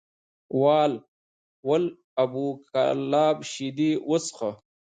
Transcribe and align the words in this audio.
ول 1.67 1.83
ابو 2.23 2.45
کلاب 2.71 3.37
شیدې 3.51 3.91
وڅښه! 4.09 4.51